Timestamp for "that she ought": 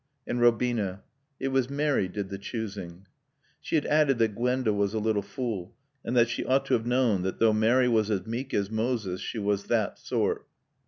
6.17-6.65